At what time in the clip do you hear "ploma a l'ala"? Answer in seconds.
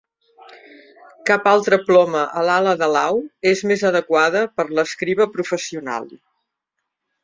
1.91-2.75